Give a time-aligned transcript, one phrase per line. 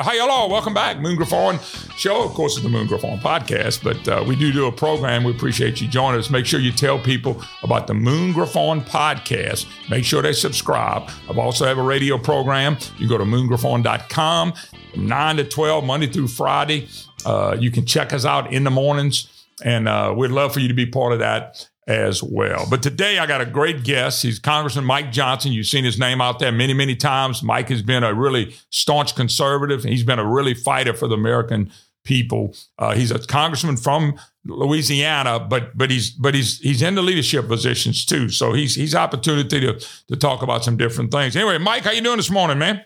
[0.00, 0.46] Hi, hello.
[0.46, 1.00] Welcome back.
[1.00, 1.58] Moon Griffon
[1.96, 2.22] Show.
[2.22, 5.24] Of course, it's the Moon Griffon podcast, but uh, we do do a program.
[5.24, 6.30] We appreciate you joining us.
[6.30, 9.66] Make sure you tell people about the Moon Griffon podcast.
[9.90, 11.10] Make sure they subscribe.
[11.28, 12.76] I've also have a radio program.
[12.98, 14.52] You go to moongriffon.com
[14.92, 16.86] from 9 to 12, Monday through Friday.
[17.26, 20.68] Uh, you can check us out in the mornings, and uh, we'd love for you
[20.68, 22.66] to be part of that as well.
[22.68, 24.22] But today I got a great guest.
[24.22, 25.52] He's Congressman Mike Johnson.
[25.52, 27.42] You've seen his name out there many, many times.
[27.42, 29.84] Mike has been a really staunch conservative.
[29.84, 31.72] He's been a really fighter for the American
[32.04, 32.54] people.
[32.78, 37.48] Uh, he's a congressman from Louisiana, but but he's but he's he's in the leadership
[37.48, 38.28] positions too.
[38.28, 41.36] So he's he's opportunity to to talk about some different things.
[41.36, 42.84] Anyway, Mike, how you doing this morning, man?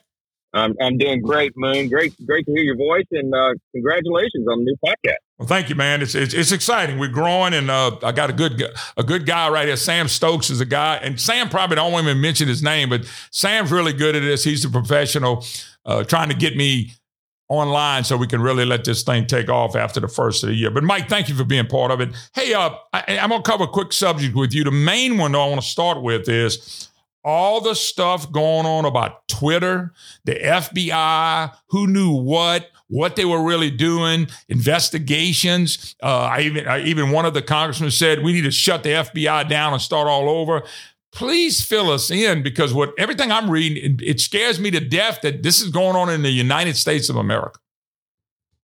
[0.54, 1.88] I'm, I'm doing great, Moon.
[1.88, 5.22] Great, great to hear your voice, and uh, congratulations on the new podcast.
[5.42, 6.02] Well, thank you, man.
[6.02, 7.00] It's it's, it's exciting.
[7.00, 8.62] We're growing, and uh, I got a good
[8.96, 9.76] a good guy right here.
[9.76, 13.72] Sam Stokes is a guy, and Sam probably don't even mention his name, but Sam's
[13.72, 14.44] really good at this.
[14.44, 15.44] He's a professional,
[15.84, 16.92] uh, trying to get me
[17.48, 20.54] online so we can really let this thing take off after the first of the
[20.54, 20.70] year.
[20.70, 22.10] But Mike, thank you for being part of it.
[22.36, 24.62] Hey, uh, I, am gonna cover a quick subject with you.
[24.62, 26.88] The main one I want to start with is
[27.24, 29.92] all the stuff going on about Twitter,
[30.24, 35.94] the FBI, who knew what, what they were really doing, investigations.
[36.02, 38.90] Uh, I even, I, even one of the congressmen said we need to shut the
[38.90, 40.62] FBI down and start all over.
[41.12, 45.20] Please fill us in because what everything I'm reading, it, it scares me to death
[45.22, 47.60] that this is going on in the United States of America.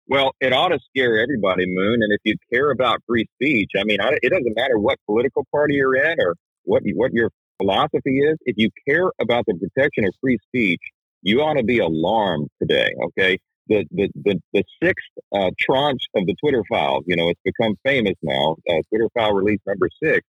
[0.09, 2.03] Well, it ought to scare everybody, Moon.
[2.03, 5.75] And if you care about free speech, I mean, it doesn't matter what political party
[5.75, 6.35] you're in or
[6.65, 10.81] what what your philosophy is if you care about the protection of free speech,
[11.23, 12.91] you ought to be alarmed today.
[13.07, 13.39] Okay.
[13.69, 17.75] The, the, the, the sixth uh, tranche of the Twitter files, you know, it's become
[17.85, 18.57] famous now.
[18.69, 20.27] Uh, Twitter file release number six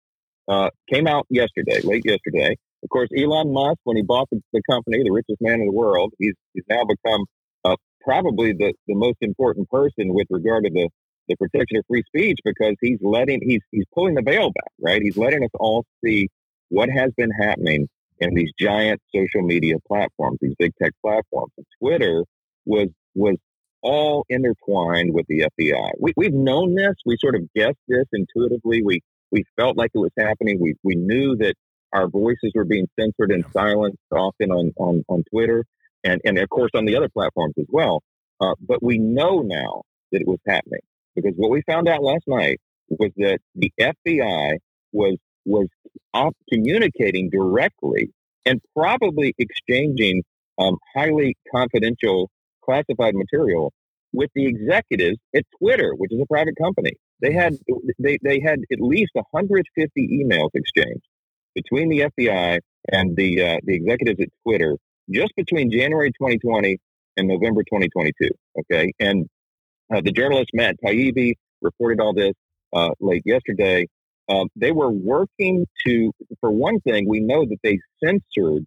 [0.49, 2.57] uh, came out yesterday, late yesterday.
[2.83, 5.71] Of course, Elon Musk, when he bought the, the company, the richest man in the
[5.71, 7.25] world, he's, he's now become
[7.63, 10.89] uh, probably the, the most important person with regard to the,
[11.29, 15.01] the protection of free speech because he's letting, he's, he's pulling the veil back, right?
[15.01, 16.27] He's letting us all see
[16.69, 17.87] what has been happening
[18.19, 21.51] in these giant social media platforms, these big tech platforms.
[21.57, 22.23] And Twitter
[22.65, 23.35] was was
[23.81, 25.91] all intertwined with the FBI.
[25.99, 26.95] We, we've known this.
[27.05, 28.83] We sort of guessed this intuitively.
[28.83, 30.59] We we felt like it was happening.
[30.59, 31.55] We we knew that
[31.93, 35.65] our voices were being censored and silenced often on on, on Twitter
[36.03, 38.01] and and of course on the other platforms as well.
[38.39, 39.81] Uh, but we know now
[40.11, 40.81] that it was happening
[41.15, 42.59] because what we found out last night
[42.89, 44.57] was that the FBI
[44.91, 45.67] was was
[46.51, 48.11] communicating directly
[48.45, 50.23] and probably exchanging
[50.57, 52.29] um, highly confidential
[52.63, 53.71] classified material
[54.13, 56.93] with the executives at Twitter, which is a private company.
[57.21, 57.57] They had
[57.99, 61.05] they, they had at least 150 emails exchanged
[61.53, 62.59] between the FBI
[62.91, 64.77] and the uh, the executives at Twitter
[65.09, 66.79] just between January 2020
[67.17, 68.29] and November 2022.
[68.59, 69.27] Okay, and
[69.93, 72.33] uh, the journalist Matt Taibbi reported all this
[72.73, 73.87] uh, late yesterday.
[74.29, 78.65] Um, they were working to, for one thing, we know that they censored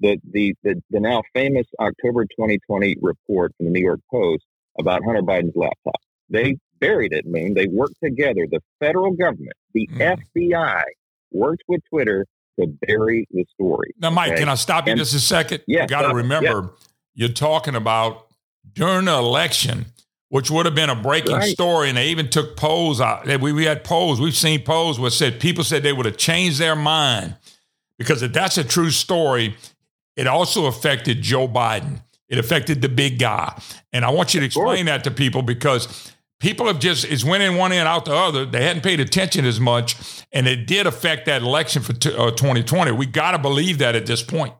[0.00, 4.44] the, the, the, the now famous October 2020 report from the New York Post
[4.78, 6.00] about Hunter Biden's laptop.
[6.30, 8.46] They buried it, I mean, they worked together.
[8.50, 10.16] The federal government, the mm.
[10.36, 10.82] FBI,
[11.30, 12.26] worked with Twitter
[12.58, 13.94] to bury the story.
[13.98, 14.40] Now, Mike, okay?
[14.40, 15.62] can I stop you and, just a second?
[15.66, 16.68] Yeah, you got to remember, yeah.
[17.14, 18.26] you're talking about
[18.72, 19.86] during the election
[20.32, 21.52] which would have been a breaking right.
[21.52, 21.90] story.
[21.90, 23.26] And they even took polls out.
[23.26, 24.18] We, we had polls.
[24.18, 27.36] We've seen polls where said people said they would have changed their mind
[27.98, 29.54] because if that's a true story,
[30.16, 32.00] it also affected Joe Biden.
[32.30, 33.60] It affected the big guy.
[33.92, 36.10] And I want you to explain that to people because
[36.40, 38.46] people have just, it's went in one end out the other.
[38.46, 40.24] They hadn't paid attention as much.
[40.32, 42.90] And it did affect that election for t- uh, 2020.
[42.92, 44.54] We got to believe that at this point.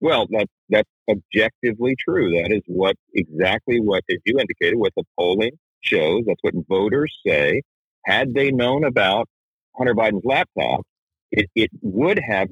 [0.00, 2.30] Well, that, that's objectively true.
[2.42, 6.24] That is what exactly what, as you indicated, what the polling shows.
[6.26, 7.62] That's what voters say.
[8.06, 9.28] Had they known about
[9.76, 10.82] Hunter Biden's laptop,
[11.30, 12.48] it, it would have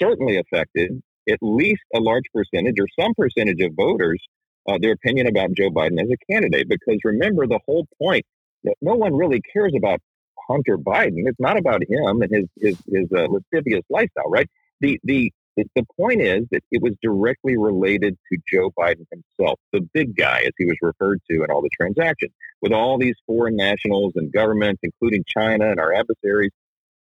[0.00, 4.22] certainly affected at least a large percentage or some percentage of voters
[4.68, 6.68] uh, their opinion about Joe Biden as a candidate.
[6.68, 8.24] Because remember, the whole point
[8.64, 10.00] that no one really cares about
[10.48, 11.26] Hunter Biden.
[11.26, 14.48] It's not about him and his his his uh, lascivious lifestyle, right?
[14.80, 19.58] The the the, the point is that it was directly related to Joe Biden himself,
[19.72, 23.14] the big guy, as he was referred to in all the transactions, with all these
[23.26, 26.50] foreign nationals and governments, including China and our adversaries.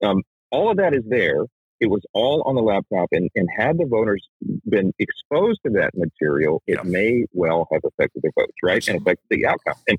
[0.03, 1.45] Um, all of that is there.
[1.81, 4.25] It was all on the laptop, and, and had the voters
[4.69, 6.89] been exposed to that material, it yeah.
[6.89, 9.75] may well have affected their votes, right, and affected the outcome.
[9.89, 9.99] And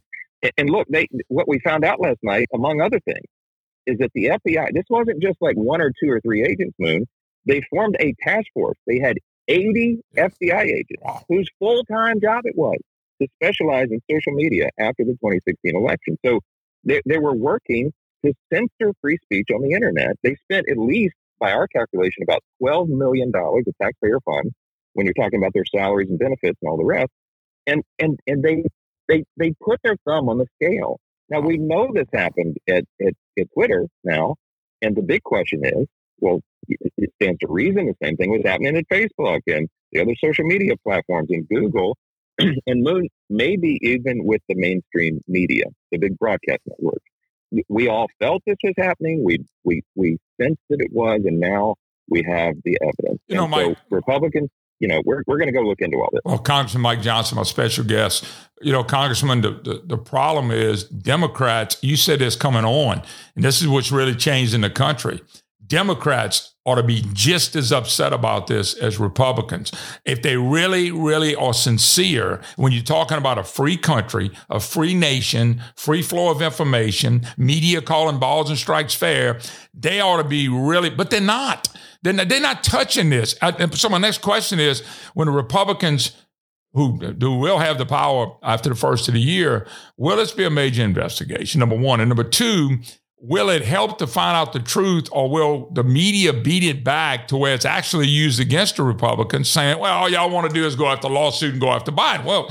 [0.57, 3.25] and look, they what we found out last night, among other things,
[3.85, 4.73] is that the FBI.
[4.73, 7.05] This wasn't just like one or two or three agents, Moon
[7.45, 8.77] they formed a task force.
[8.87, 9.17] They had
[9.47, 12.77] 80 FBI agents whose full time job it was
[13.21, 16.17] to specialize in social media after the 2016 election.
[16.25, 16.39] So
[16.83, 17.91] they, they were working
[18.25, 20.15] to censor free speech on the internet.
[20.23, 24.53] They spent at least, by our calculation, about $12 million of taxpayer funds
[24.93, 27.11] when you're talking about their salaries and benefits and all the rest.
[27.67, 28.63] And, and, and they,
[29.09, 30.99] they, they put their thumb on the scale.
[31.29, 34.35] Now, we know this happened at, at, at Twitter now.
[34.81, 35.87] And the big question is,
[36.19, 40.13] well, it stands to reason the same thing was happening at Facebook and the other
[40.23, 41.97] social media platforms and Google
[42.39, 47.03] and maybe even with the mainstream media, the big broadcast networks.
[47.69, 49.23] We all felt this was happening.
[49.23, 51.75] We we we sensed that it was, and now
[52.09, 53.21] we have the evidence.
[53.27, 54.49] You know, my Republicans,
[54.79, 56.21] you know, we're, we're going to go look into all this.
[56.25, 58.25] Well, Congressman Mike Johnson, my special guest,
[58.61, 63.03] you know, Congressman, the, the, the, problem is Democrats, you said it's coming on,
[63.35, 65.21] and this is what's really changed in the country.
[65.65, 69.71] Democrats ought to be just as upset about this as Republicans.
[70.05, 74.93] If they really, really are sincere, when you're talking about a free country, a free
[74.93, 79.39] nation, free flow of information, media calling balls and strikes fair,
[79.73, 81.67] they ought to be really, but they're not.
[82.01, 83.35] They're not, they're not touching this.
[83.73, 84.81] So my next question is,
[85.13, 86.13] when the Republicans
[86.73, 90.43] who, who will have the power after the first of the year, will this be
[90.43, 91.59] a major investigation?
[91.59, 91.99] Number one.
[91.99, 92.79] And number two,
[93.25, 97.29] will it help to find out the truth or will the media beat it back
[97.29, 100.65] to where it's actually used against the Republicans saying, well, all y'all want to do
[100.65, 102.25] is go after lawsuit and go after Biden?
[102.25, 102.49] Well,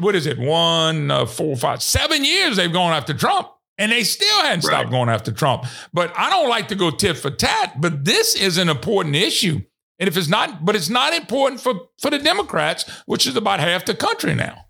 [0.00, 0.38] what is it?
[0.38, 3.48] One, uh, four, five, seven years they've gone after Trump.
[3.76, 4.72] And they still hadn't right.
[4.72, 5.64] stopped going after Trump.
[5.92, 9.60] But I don't like to go tit for tat, but this is an important issue.
[9.98, 13.60] And if it's not, but it's not important for, for the Democrats, which is about
[13.60, 14.64] half the country now.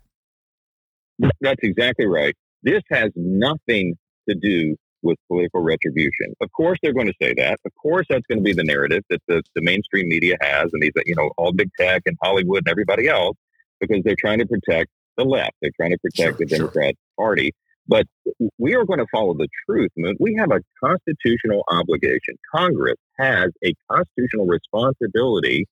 [1.39, 2.35] That's exactly right.
[2.63, 3.95] This has nothing
[4.27, 6.33] to do with political retribution.
[6.41, 7.59] Of course, they're going to say that.
[7.65, 10.81] Of course, that's going to be the narrative that the, the mainstream media has, and
[10.81, 13.37] these, you know, all big tech and Hollywood and everybody else,
[13.79, 15.53] because they're trying to protect the left.
[15.61, 17.25] They're trying to protect sure, the Democrat sure.
[17.25, 17.53] Party.
[17.87, 18.07] But
[18.57, 19.91] we are going to follow the truth.
[20.19, 22.35] We have a constitutional obligation.
[22.53, 25.67] Congress has a constitutional responsibility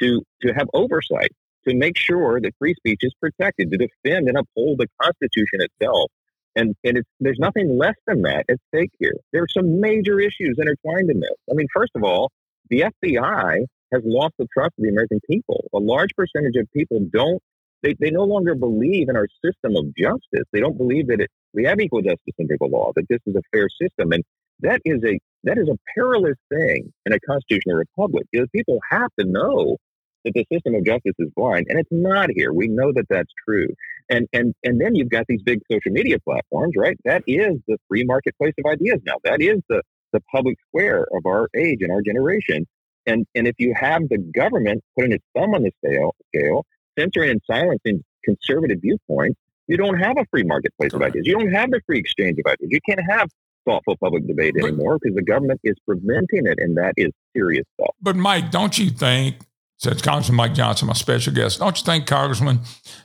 [0.00, 1.30] to to have oversight,
[1.68, 6.10] to make sure that free speech is protected, to defend and uphold the Constitution itself.
[6.54, 9.14] And, and it's, there's nothing less than that at stake here.
[9.32, 11.36] There are some major issues intertwined in this.
[11.50, 12.30] I mean, first of all,
[12.68, 13.58] the FBI
[13.92, 15.64] has lost the trust of the American people.
[15.74, 17.40] A large percentage of people don't,
[17.82, 20.46] they, they no longer believe in our system of justice.
[20.52, 23.34] They don't believe that it, we have equal justice under the law, that this is
[23.34, 24.12] a fair system.
[24.12, 24.22] And
[24.60, 29.10] that is a, that is a perilous thing in a constitutional republic because people have
[29.18, 29.76] to know
[30.24, 32.52] that the system of justice is blind, and it's not here.
[32.52, 33.68] We know that that's true.
[34.08, 36.96] And and and then you've got these big social media platforms, right?
[37.04, 39.14] That is the free marketplace of ideas now.
[39.24, 39.82] That is the
[40.12, 42.66] the public square of our age and our generation.
[43.06, 46.64] And and if you have the government putting its thumb on the scale, scale
[46.98, 51.26] censoring and silencing conservative viewpoints, you don't have a free marketplace of ideas.
[51.26, 52.68] You don't have the free exchange of ideas.
[52.70, 53.28] You can't have
[53.64, 57.94] thoughtful public debate anymore because the government is preventing it, and that is serious stuff.
[58.00, 59.36] But Mike, don't you think
[59.82, 61.58] said Congressman Mike Johnson, my special guest.
[61.58, 62.60] Don't you think, Congressman,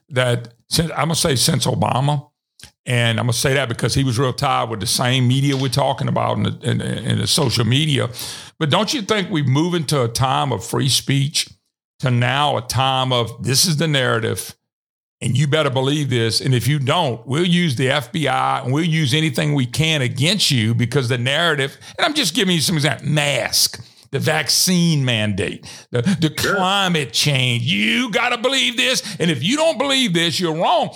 [0.10, 2.30] that since I'm gonna say since Obama,
[2.86, 5.70] and I'm gonna say that because he was real tired with the same media we're
[5.70, 8.10] talking about in the, in, in the social media.
[8.60, 11.50] But don't you think we've moved into a time of free speech
[12.00, 14.56] to now a time of this is the narrative,
[15.20, 16.42] and you better believe this.
[16.42, 20.52] And if you don't, we'll use the FBI and we'll use anything we can against
[20.52, 21.76] you because the narrative.
[21.98, 23.10] And I'm just giving you some examples.
[23.10, 26.56] Mask the vaccine mandate, the, the sure.
[26.56, 27.64] climate change.
[27.64, 29.18] You got to believe this.
[29.20, 30.96] And if you don't believe this, you're wrong.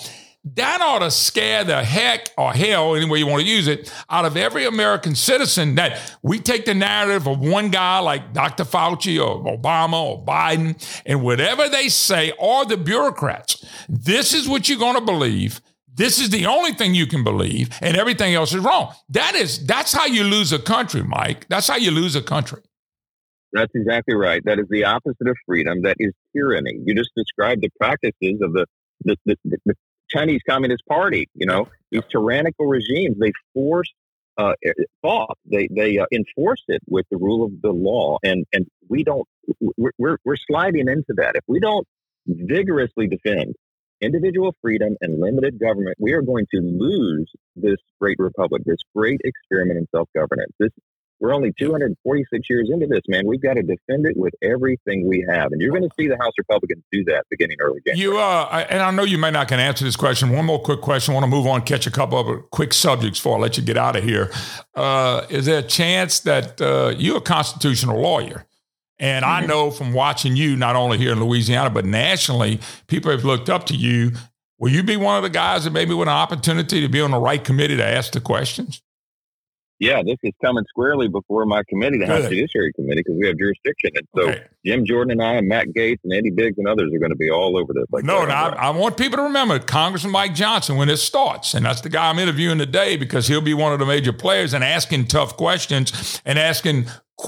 [0.55, 3.93] That ought to scare the heck or hell, any way you want to use it,
[4.09, 8.63] out of every American citizen that we take the narrative of one guy like Dr.
[8.63, 13.63] Fauci or Obama or Biden and whatever they say, or the bureaucrats.
[13.87, 15.61] This is what you're going to believe.
[15.93, 18.95] This is the only thing you can believe, and everything else is wrong.
[19.09, 21.47] That is that's how you lose a country, Mike.
[21.49, 22.61] That's how you lose a country.
[23.53, 24.41] That's exactly right.
[24.45, 25.81] That is the opposite of freedom.
[25.83, 26.79] That is tyranny.
[26.85, 28.65] You just described the practices of the,
[29.03, 29.75] the, the, the
[30.09, 31.27] Chinese Communist Party.
[31.33, 33.91] You know, these tyrannical regimes, they force
[34.37, 34.53] uh,
[35.01, 35.37] thought.
[35.45, 39.27] They they uh, enforce it with the rule of the law, and and we don't.
[39.59, 41.35] We're, we're we're sliding into that.
[41.35, 41.87] If we don't
[42.27, 43.55] vigorously defend
[44.01, 49.21] individual freedom and limited government, we are going to lose this great republic, this great
[49.23, 50.51] experiment in self governance.
[50.59, 50.71] This
[51.21, 53.27] we're only 246 years into this, man.
[53.27, 56.17] We've got to defend it with everything we have, and you're going to see the
[56.17, 58.01] House Republicans do that beginning early January.
[58.01, 60.31] You, uh, I, and I know you may not can answer this question.
[60.31, 61.13] One more quick question.
[61.13, 63.63] I want to move on, catch a couple of quick subjects before I let you
[63.63, 64.31] get out of here.
[64.75, 68.47] Uh, is there a chance that uh, you're a constitutional lawyer?
[68.97, 69.43] And mm-hmm.
[69.43, 73.49] I know from watching you, not only here in Louisiana, but nationally, people have looked
[73.49, 74.11] up to you
[74.61, 77.09] Will you be one of the guys that maybe with an opportunity to be on
[77.09, 78.83] the right committee to ask the questions?
[79.81, 83.35] Yeah, this is coming squarely before my committee, the House Judiciary Committee, because we have
[83.35, 83.89] jurisdiction.
[83.95, 84.43] And so okay.
[84.63, 87.15] Jim Jordan and I and Matt Gaetz and Andy Biggs and others are going to
[87.15, 87.85] be all over this.
[87.91, 91.55] Like no, no I, I, want people to remember Congressman Mike Johnson when it starts.
[91.55, 94.53] And that's the guy I'm interviewing today because he'll be one of the major players
[94.53, 96.85] and asking tough questions and asking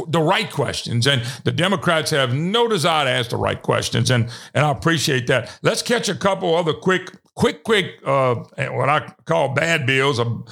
[0.07, 1.07] the right questions.
[1.07, 4.12] And the Democrats have no desire to ask the right questions.
[4.12, 5.57] And, and I appreciate that.
[5.63, 8.35] Let's catch a couple other quick quick, quick, uh,
[8.71, 10.43] what I call bad bills or,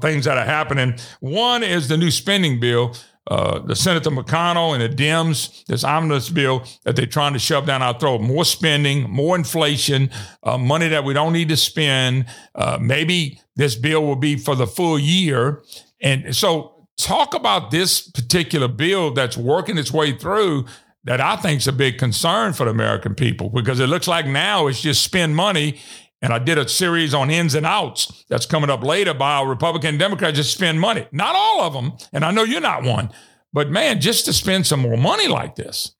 [0.00, 0.98] things that are happening.
[1.20, 2.94] One is the new spending bill.
[3.26, 7.64] Uh, the Senator McConnell and the Dems, this omnibus bill that they're trying to shove
[7.64, 8.20] down our throat.
[8.20, 10.10] More spending, more inflation,
[10.42, 12.26] uh, money that we don't need to spend.
[12.54, 15.62] Uh, maybe this bill will be for the full year.
[16.02, 20.66] And so, talk about this particular bill that's working its way through
[21.04, 24.26] that I think is a big concern for the American people because it looks like
[24.26, 25.80] now it's just spend money
[26.22, 29.46] and I did a series on ins and outs that's coming up later by a
[29.46, 31.06] Republican and Democrat just spend money.
[31.12, 31.92] Not all of them.
[32.12, 33.10] And I know you're not one,
[33.52, 35.94] but man, just to spend some more money like this.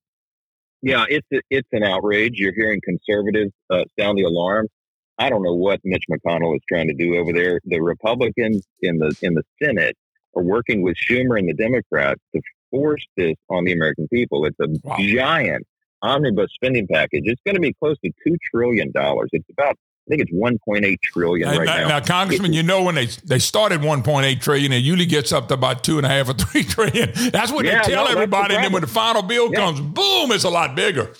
[0.82, 2.32] Yeah, it's it's an outrage.
[2.34, 4.68] You're hearing conservatives uh, sound the alarm.
[5.18, 7.60] I don't know what Mitch McConnell is trying to do over there.
[7.64, 9.96] The Republicans in the in the Senate
[10.36, 14.44] are working with Schumer and the Democrats to force this on the American people.
[14.44, 14.96] It's a wow.
[14.98, 15.66] giant
[16.02, 17.22] omnibus spending package.
[17.24, 19.30] It's going to be close to two trillion dollars.
[19.32, 21.88] It's about I think it's 1.8 trillion right now, now.
[21.88, 25.54] Now, Congressman, you know when they they started 1.8 trillion, it usually gets up to
[25.54, 27.10] about two and a half or three trillion.
[27.30, 28.52] That's what yeah, they tell no, everybody.
[28.52, 29.60] The and then when the final bill yeah.
[29.60, 31.14] comes, boom, it's a lot bigger.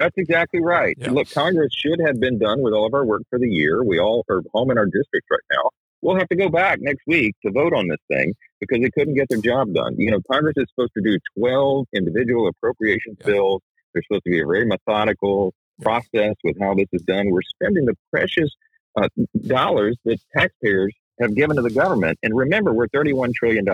[0.00, 0.96] That's exactly right.
[0.98, 1.12] Yeah.
[1.12, 3.84] Look, Congress should have been done with all of our work for the year.
[3.84, 5.70] We all are home in our districts right now.
[6.00, 9.14] We'll have to go back next week to vote on this thing because they couldn't
[9.14, 9.94] get their job done.
[9.96, 13.62] You know, Congress is supposed to do 12 individual appropriations bills.
[13.94, 17.30] They're supposed to be very methodical, process with how this is done.
[17.30, 18.50] We're spending the precious
[18.96, 19.08] uh,
[19.46, 22.18] dollars that taxpayers have given to the government.
[22.22, 23.64] And remember, we're $31 trillion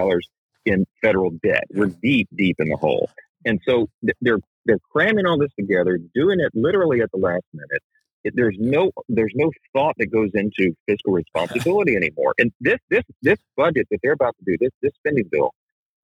[0.66, 1.64] in federal debt.
[1.70, 3.10] We're deep, deep in the hole.
[3.44, 3.88] And so
[4.20, 7.82] they're they're cramming all this together, doing it literally at the last minute.
[8.24, 12.34] It, there's no there's no thought that goes into fiscal responsibility anymore.
[12.38, 15.52] And this this this budget that they're about to do, this this spending bill,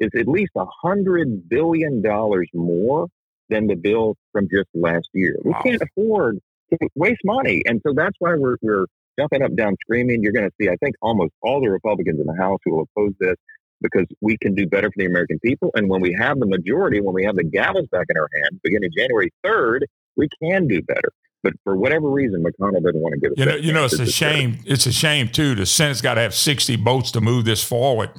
[0.01, 3.09] is at least a hundred billion dollars more
[3.49, 5.37] than the bill from just last year.
[5.45, 5.63] We wow.
[5.63, 6.39] can't afford
[6.71, 7.63] to waste money.
[7.67, 8.87] And so that's why we're, we're
[9.19, 10.23] jumping up down screaming.
[10.23, 12.87] You're going to see, I think, almost all the Republicans in the House who will
[12.97, 13.37] oppose this
[13.81, 15.71] because we can do better for the American people.
[15.75, 18.59] And when we have the majority, when we have the gavels back in our hands
[18.63, 19.81] beginning January 3rd,
[20.17, 21.13] we can do better.
[21.45, 23.39] But for whatever reason, McConnell didn't want to give it.
[23.39, 24.61] You know, you know, it's a shame.
[24.65, 25.55] It's a shame too.
[25.55, 28.11] The Senate's got to have sixty votes to move this forward.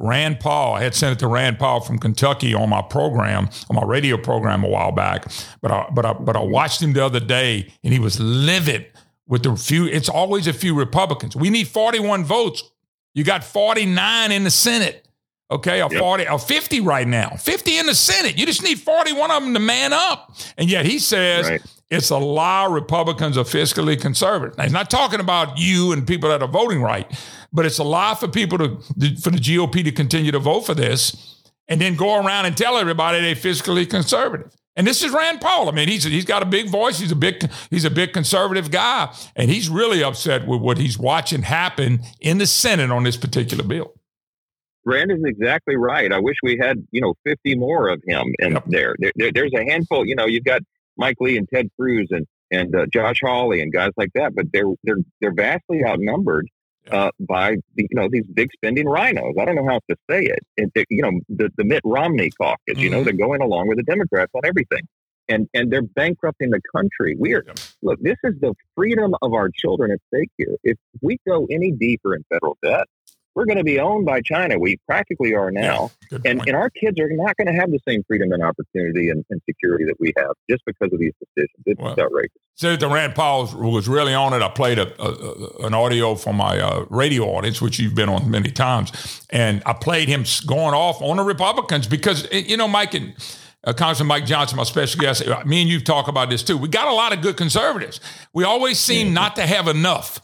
[0.00, 4.16] Rand Paul, I had Senator Rand Paul from Kentucky on my program, on my radio
[4.16, 5.30] program a while back.
[5.62, 8.86] But I, but I, but I watched him the other day, and he was livid
[9.28, 9.86] with the few.
[9.86, 11.36] It's always a few Republicans.
[11.36, 12.64] We need forty-one votes.
[13.14, 15.06] You got forty-nine in the Senate.
[15.48, 16.00] Okay, a yep.
[16.00, 18.38] 40, a 50 right now, 50 in the Senate.
[18.38, 20.34] You just need 41 of them to man up.
[20.56, 21.62] And yet he says right.
[21.90, 24.56] It's a lie Republicans are fiscally conservative.
[24.56, 27.10] Now, he's not talking about you and people that are voting right,
[27.52, 28.80] but it's a lie for people to
[29.20, 32.76] for the GOP to continue to vote for this and then go around and tell
[32.76, 34.52] everybody they're fiscally conservative.
[34.76, 35.68] And this is Rand Paul.
[35.68, 36.98] I mean, he's he's got a big voice.
[36.98, 40.98] He's a big he's a big conservative guy, and he's really upset with what he's
[40.98, 43.92] watching happen in the Senate on this particular bill.
[44.84, 46.12] Rand is exactly right.
[46.12, 48.64] I wish we had you know fifty more of him in yep.
[48.66, 48.96] there.
[48.98, 49.30] There, there.
[49.32, 50.04] There's a handful.
[50.06, 50.62] You know, you've got
[50.96, 54.46] Mike Lee and Ted Cruz and and uh, Josh Hawley and guys like that, but
[54.52, 56.48] they're they're they're vastly outnumbered
[56.90, 59.38] uh, by the, you know these big spending RINOs.
[59.40, 60.40] I don't know how to say it.
[60.56, 62.58] it you know the the Mitt Romney caucus.
[62.68, 62.80] Mm-hmm.
[62.80, 63.04] You know mm-hmm.
[63.04, 64.86] they're going along with the Democrats on everything,
[65.28, 67.16] and and they're bankrupting the country.
[67.18, 67.44] We are
[67.82, 68.00] look.
[68.00, 70.56] This is the freedom of our children at stake here.
[70.62, 72.86] If we go any deeper in federal debt,
[73.34, 74.58] we're going to be owned by China.
[74.58, 75.90] We practically are now.
[76.10, 79.10] Yeah, and, and our kids are not going to have the same freedom and opportunity
[79.10, 81.62] and, and security that we have just because of these decisions.
[81.66, 82.38] It's well, outrageous.
[82.56, 84.42] Senator Rand Paul was really on it.
[84.42, 88.30] I played a, a, an audio for my uh, radio audience, which you've been on
[88.30, 89.26] many times.
[89.30, 93.14] And I played him going off on the Republicans because, eh, you know, Mike and
[93.64, 96.56] uh, Congressman Mike Johnson, my special guest, uh, me and you talk about this too.
[96.56, 97.98] We got a lot of good conservatives.
[98.32, 99.14] We always seem mm-hmm.
[99.14, 100.20] not to have enough,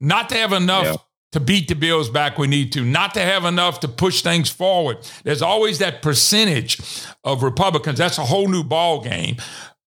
[0.00, 0.86] not to have enough.
[0.86, 0.96] Yeah
[1.34, 4.48] to beat the bills back we need to, not to have enough to push things
[4.48, 4.98] forward.
[5.24, 6.78] There's always that percentage
[7.24, 7.98] of Republicans.
[7.98, 9.38] That's a whole new ball game.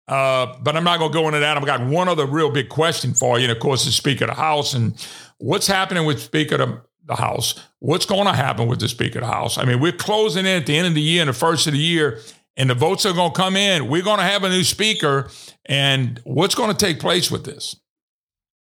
[0.08, 1.56] Uh, but I'm not going to go into that.
[1.56, 3.44] I've got one other real big question for you.
[3.44, 4.94] And of course, the Speaker of the House and
[5.38, 7.54] what's happening with Speaker of the House.
[7.78, 9.56] What's going to happen with the Speaker of the House?
[9.56, 11.74] I mean, we're closing in at the end of the year and the first of
[11.74, 12.20] the year,
[12.56, 13.86] and the votes are going to come in.
[13.86, 15.30] We're going to have a new Speaker.
[15.64, 17.76] And what's going to take place with this?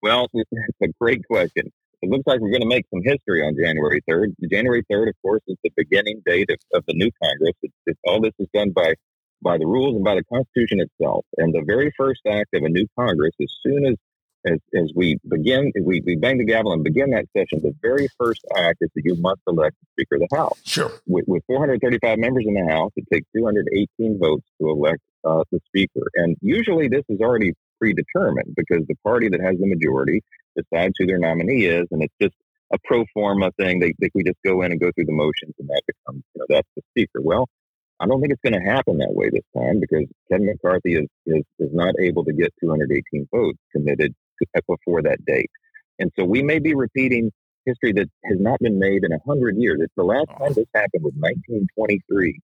[0.03, 0.51] Well, it's
[0.83, 1.73] a great question.
[2.03, 4.35] It looks like we're going to make some history on January 3rd.
[4.51, 7.55] January 3rd, of course, is the beginning date of, of the new Congress.
[7.63, 8.95] It's, it's, all this is done by
[9.41, 11.25] by the rules and by the Constitution itself.
[11.37, 13.97] And the very first act of a new Congress, as soon as
[14.45, 18.09] as, as we begin, we, we bang the gavel and begin that session, the very
[18.19, 20.61] first act is that you must elect the Speaker of the House.
[20.65, 20.91] Sure.
[21.07, 25.61] With, with 435 members in the House, it takes 218 votes to elect uh, the
[25.67, 26.09] Speaker.
[26.15, 30.23] And usually this is already predetermined because the party that has the majority
[30.57, 32.35] decides who their nominee is, and it's just
[32.73, 33.81] a pro forma thing.
[33.81, 36.39] They think we just go in and go through the motions, and that becomes, you
[36.39, 37.21] know, that's the Speaker.
[37.21, 37.49] Well,
[37.99, 41.09] I don't think it's going to happen that way this time because Kevin McCarthy is,
[41.27, 44.15] is, is not able to get 218 votes committed
[44.69, 45.51] before that date.
[45.99, 47.31] And so we may be repeating
[47.65, 49.79] history that has not been made in a hundred years.
[49.81, 52.41] It's the last time this happened was 1923,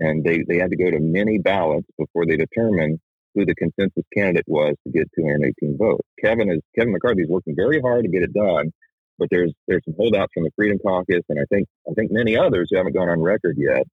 [0.00, 2.98] and they, they had to go to many ballots before they determined
[3.34, 6.06] who the consensus candidate was to get 218 votes.
[6.22, 8.72] Kevin is Kevin McCarthy is working very hard to get it done,
[9.18, 12.36] but there's there's some holdouts from the Freedom Caucus, and I think I think many
[12.36, 13.86] others who haven't gone on record yet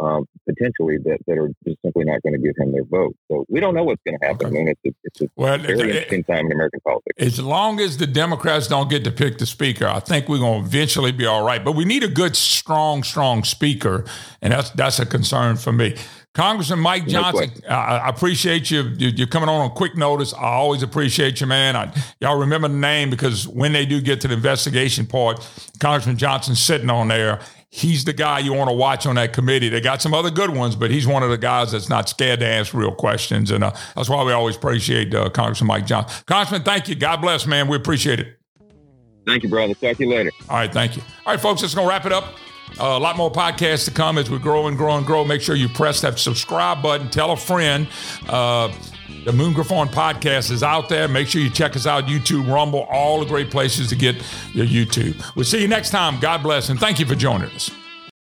[0.00, 3.14] um, potentially that, that are just simply not going to give him their vote.
[3.30, 4.46] So we don't know what's going to happen.
[4.46, 4.56] Okay.
[4.56, 7.14] I mean, it's it's a well, very it, interesting time in American politics.
[7.18, 10.62] As long as the Democrats don't get to pick the speaker, I think we're going
[10.62, 11.64] to eventually be all right.
[11.64, 14.04] But we need a good, strong, strong speaker,
[14.42, 15.96] and that's that's a concern for me.
[16.34, 18.82] Congressman Mike Johnson, no I appreciate you.
[18.98, 20.34] You're coming on on quick notice.
[20.34, 21.76] I always appreciate you, man.
[21.76, 25.48] I, y'all remember the name because when they do get to the investigation part,
[25.78, 27.40] Congressman Johnson's sitting on there
[27.74, 29.68] he's the guy you want to watch on that committee.
[29.68, 32.38] They got some other good ones, but he's one of the guys that's not scared
[32.38, 33.50] to ask real questions.
[33.50, 36.22] And uh, that's why we always appreciate uh, Congressman Mike Johnson.
[36.26, 36.94] Congressman, thank you.
[36.94, 37.66] God bless, man.
[37.66, 38.38] We appreciate it.
[39.26, 39.74] Thank you, brother.
[39.74, 40.30] Talk to you later.
[40.48, 40.72] All right.
[40.72, 41.02] Thank you.
[41.26, 42.36] All right, folks, that's going to wrap it up.
[42.78, 45.24] Uh, a lot more podcasts to come as we grow and grow and grow.
[45.24, 47.08] Make sure you press that subscribe button.
[47.10, 47.86] Tell a friend.
[48.28, 48.72] Uh,
[49.24, 51.08] the Moon Griffon podcast is out there.
[51.08, 54.16] Make sure you check us out YouTube, Rumble, all the great places to get
[54.52, 55.22] your YouTube.
[55.34, 56.20] We'll see you next time.
[56.20, 57.70] God bless, and thank you for joining us.